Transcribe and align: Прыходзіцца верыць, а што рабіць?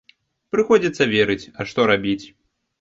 Прыходзіцца 0.55 1.07
верыць, 1.13 1.39
а 1.59 1.71
што 1.73 1.89
рабіць? 1.95 2.21